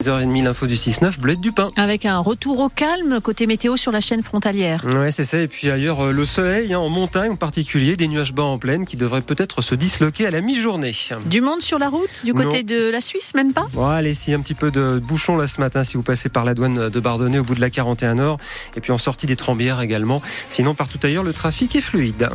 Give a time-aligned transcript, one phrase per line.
[0.00, 1.70] 10h30, l'info du 6-9, Bled du Pain.
[1.74, 4.86] Avec un retour au calme côté météo sur la chaîne frontalière.
[4.94, 5.40] Ouais, c'est ça.
[5.40, 8.58] Et puis ailleurs, euh, le soleil, hein, en montagne en particulier, des nuages bas en
[8.58, 10.94] plaine qui devraient peut-être se disloquer à la mi-journée.
[11.26, 13.66] Du monde sur la route, du côté de la Suisse, même pas?
[13.72, 16.44] Bon, allez, si un petit peu de bouchon là ce matin, si vous passez par
[16.44, 18.38] la douane de Bardonnay au bout de la 41 Nord,
[18.76, 20.22] et puis en sortie des Trembières également.
[20.48, 22.28] Sinon, partout ailleurs, le trafic est fluide.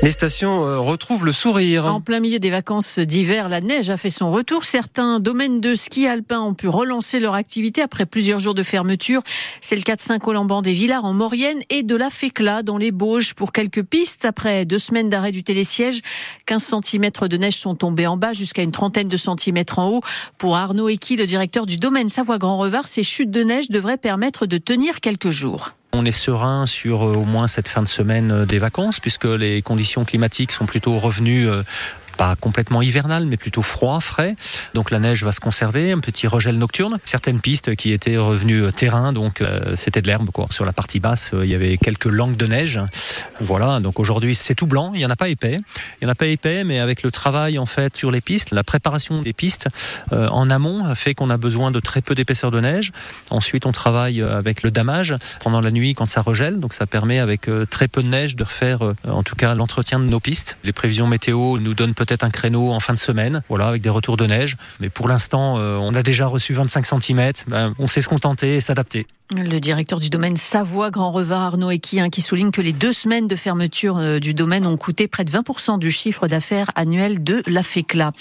[0.00, 1.86] Les stations euh, retrouvent le sourire.
[1.86, 4.64] En plein milieu des vacances d'hiver, la neige a fait son retour.
[4.64, 9.22] Certains domaines de ski alpin ont pu relancer leur activité après plusieurs jours de fermeture.
[9.60, 12.92] C'est le cas de Saint-Colomban des Villars en Maurienne et de la Fécla dans les
[12.92, 14.24] Bauges pour quelques pistes.
[14.24, 16.00] Après deux semaines d'arrêt du télésiège,
[16.46, 20.02] 15 cm de neige sont tombés en bas jusqu'à une trentaine de centimètres en haut.
[20.38, 24.58] Pour Arnaud Equi, le directeur du domaine Savoie-Grand-Revard, ces chutes de neige devraient permettre de
[24.58, 25.72] tenir quelques jours.
[25.92, 29.24] On est serein sur euh, au moins cette fin de semaine euh, des vacances puisque
[29.24, 31.62] les conditions climatiques sont plutôt revenues euh,
[32.18, 34.34] pas complètement hivernal, mais plutôt froid, frais.
[34.74, 36.98] Donc la neige va se conserver, un petit regel nocturne.
[37.04, 39.42] Certaines pistes qui étaient revenues terrain, donc
[39.76, 40.28] c'était de l'herbe.
[40.50, 42.80] Sur la partie basse, il y avait quelques langues de neige.
[43.40, 45.56] Voilà, donc aujourd'hui c'est tout blanc, il n'y en a pas épais.
[45.56, 48.50] Il n'y en a pas épais, mais avec le travail en fait sur les pistes,
[48.50, 49.68] la préparation des pistes
[50.10, 52.90] en amont fait qu'on a besoin de très peu d'épaisseur de neige.
[53.30, 56.58] Ensuite, on travaille avec le damage pendant la nuit quand ça regèle.
[56.58, 60.06] Donc ça permet avec très peu de neige de refaire en tout cas l'entretien de
[60.06, 60.56] nos pistes.
[60.64, 63.90] Les prévisions météo nous donnent peut-être un créneau en fin de semaine, voilà, avec des
[63.90, 64.56] retours de neige.
[64.80, 67.32] Mais pour l'instant, on a déjà reçu 25 cm.
[67.46, 69.06] Ben, on sait se contenter et s'adapter.
[69.36, 72.92] Le directeur du domaine Savoie Grand Revard Arnaud Equi hein, qui souligne que les deux
[72.92, 77.22] semaines de fermeture euh, du domaine ont coûté près de 20% du chiffre d'affaires annuel
[77.22, 78.12] de la FECLA.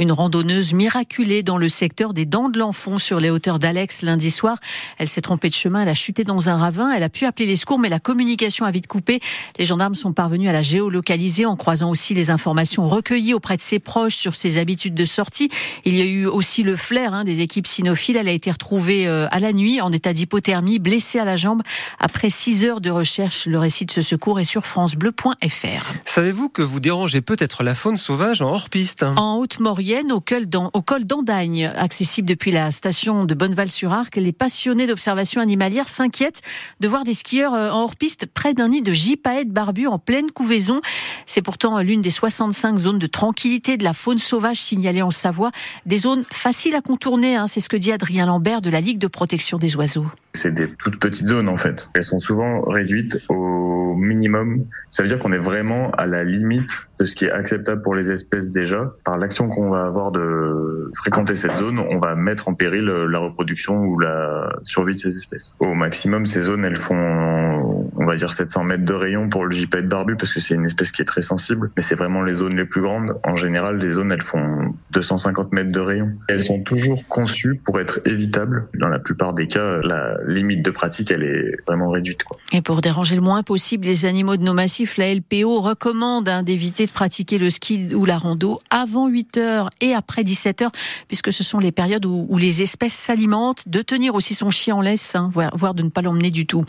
[0.00, 4.32] Une randonneuse miraculée dans le secteur des Dents de l'Enfant sur les hauteurs d'Alex lundi
[4.32, 4.58] soir.
[4.98, 7.46] Elle s'est trompée de chemin, elle a chuté dans un ravin, elle a pu appeler
[7.46, 9.20] les secours mais la communication a vite coupé.
[9.60, 13.62] Les gendarmes sont parvenus à la géolocaliser en croisant aussi les informations recueillies auprès de
[13.62, 15.48] ses proches sur ses habitudes de sortie.
[15.84, 18.16] Il y a eu aussi le flair hein, des équipes cynophiles.
[18.16, 21.62] Elle a été retrouvée euh, à la nuit en état d'hypothermie blessé à la jambe
[21.98, 23.46] après 6 heures de recherche.
[23.46, 25.92] Le récit de ce secours est sur francebleu.fr.
[26.04, 29.04] Savez-vous que vous dérangez peut-être la faune sauvage en hors-piste?
[29.16, 35.88] En Haute-Maurienne, au col d'Andagne, accessible depuis la station de Bonneval-sur-Arc, les passionnés d'observation animalière
[35.88, 36.42] s'inquiètent
[36.80, 40.30] de voir des skieurs euh, en hors-piste près d'un nid de gypaètes barbu en pleine
[40.30, 40.80] couvaison.
[41.26, 45.50] C'est pourtant l'une des 65 zones de tranquillité de la faune sauvage signalées en Savoie.
[45.86, 48.98] Des zones faciles à contourner, hein, c'est ce que dit Adrien Lambert de la Ligue
[48.98, 50.06] de protection des oiseaux.
[50.46, 51.90] C'est des toutes petites zones en fait.
[51.94, 54.66] Elles sont souvent réduites au minimum.
[54.92, 57.94] Ça veut dire qu'on est vraiment à la limite de ce qui est acceptable pour
[57.94, 58.92] les espèces déjà.
[59.04, 63.18] Par l'action qu'on va avoir de fréquenter cette zone, on va mettre en péril la
[63.18, 65.54] reproduction ou la survie de ces espèces.
[65.58, 69.50] Au maximum, ces zones, elles font, on va dire 700 mètres de rayon pour le
[69.50, 71.70] gypaète barbu parce que c'est une espèce qui est très sensible.
[71.76, 73.18] Mais c'est vraiment les zones les plus grandes.
[73.24, 76.12] En général, les zones, elles font 250 mètres de rayon.
[76.28, 78.68] Elles sont toujours conçues pour être évitables.
[78.74, 82.24] Dans la plupart des cas, la limite de pratique, elle est vraiment réduite.
[82.24, 82.36] Quoi.
[82.52, 86.42] Et pour déranger le moins possible les animaux de nos massifs, la LPO recommande hein,
[86.42, 90.72] d'éviter de pratiquer le ski ou la rando avant 8 heures et après 17 heures,
[91.08, 94.80] puisque ce sont les périodes où, les espèces s'alimentent, de tenir aussi son chien en
[94.80, 96.64] laisse, hein, voire, de ne pas l'emmener du tout.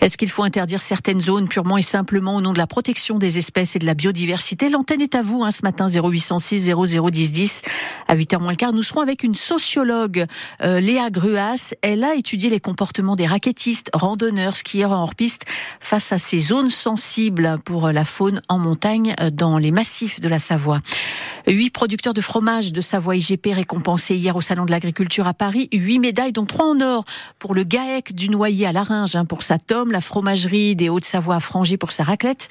[0.00, 3.38] Est-ce qu'il faut interdire certaines zones purement et simplement au nom de la protection des
[3.38, 4.68] espèces et de la biodiversité?
[4.68, 7.62] L'antenne est à vous hein, ce matin 0806 0010 10
[8.08, 8.72] à 8h moins le quart.
[8.72, 10.26] Nous serons avec une sociologue,
[10.62, 11.74] euh, Léa Gruas.
[11.82, 15.44] Elle a étudié les comportements des raquettistes, randonneurs, skieurs en hors-piste
[15.80, 20.28] face à ces zones sensibles pour la faune en montagne euh, dans les massifs de
[20.28, 20.80] la Savoie.
[21.48, 25.68] Huit producteurs de fromage de Savoie IGP récompensés hier au Salon de l'Agriculture à Paris.
[25.72, 27.04] Huit médailles, dont trois en or
[27.38, 31.36] pour le GAEC du Noyer à Laringe hein, pour sa tome, la fromagerie des Hauts-de-Savoie
[31.36, 32.48] à Frangy pour sa raclette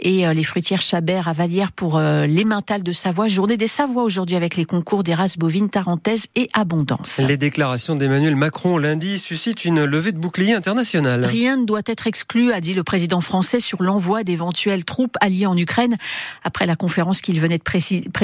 [0.00, 3.26] et euh, les fruitières Chabert à Vallière pour euh, l'emmental de Savoie.
[3.26, 7.18] Journée des Savoies aujourd'hui avec les concours des races bovines tarentaises et abondance.
[7.18, 11.24] Les déclarations d'Emmanuel Macron lundi suscitent une levée de bouclier internationale.
[11.24, 15.46] Rien ne doit être exclu, a dit le président français sur l'envoi d'éventuelles troupes alliées
[15.46, 15.96] en Ukraine
[16.44, 17.62] après la conférence qu'il venait de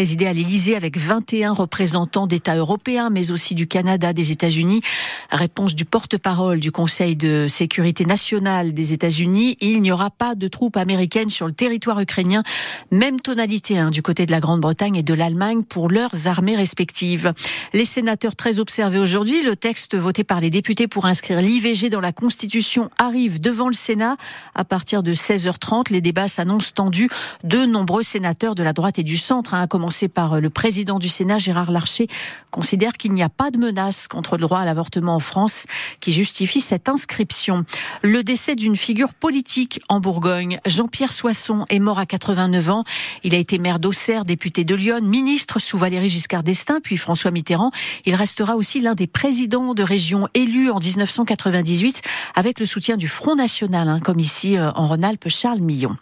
[0.05, 4.83] présider à l'Élysée avec 21 représentants d'États européens, mais aussi du Canada, des États-Unis.
[5.31, 10.47] Réponse du porte-parole du Conseil de sécurité nationale des États-Unis il n'y aura pas de
[10.47, 12.43] troupes américaines sur le territoire ukrainien.
[12.91, 17.33] Même tonalité hein, du côté de la Grande-Bretagne et de l'Allemagne pour leurs armées respectives.
[17.73, 22.01] Les sénateurs très observés aujourd'hui, le texte voté par les députés pour inscrire l'IVG dans
[22.01, 24.19] la Constitution arrive devant le Sénat
[24.55, 25.91] à partir de 16h30.
[25.91, 27.09] Les débats s'annoncent tendus.
[27.43, 30.99] De nombreux sénateurs de la droite et du centre, hein, à commencer par le président
[30.99, 32.09] du Sénat, Gérard Larcher,
[32.51, 35.67] considèrent qu'il n'y a pas de menace contre le droit à l'avortement en France
[36.01, 37.65] qui justifie cette inscription.
[38.03, 42.85] Le décès d'une figure politique en Bourgogne, Jean-Pierre Soisson, est mort à 89 ans.
[43.23, 47.31] Il a été maire d'Auxerre, député de Lyon, ministre sous Valéry Giscard d'Estaing, puis François
[47.31, 47.71] Mitterrand.
[48.05, 52.03] Il restera aussi l'un des présidents de région élus en 1998
[52.35, 55.97] avec le soutien du Front National, hein, comme ici euh, en Rhône-Alpes, Charles Millon.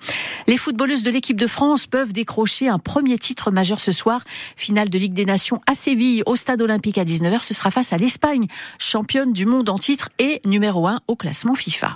[0.46, 4.22] Les footballeuses de l'équipe de France peuvent décrocher un premier titre majeur ce soir.
[4.56, 7.42] Finale de Ligue des Nations à Séville, au Stade Olympique à 19h.
[7.42, 8.46] Ce sera face à l'Espagne,
[8.78, 11.94] championne du monde en titre et numéro 1 au classement FIFA.